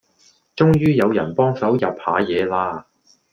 [0.55, 2.87] 終於有人幫手入下野啦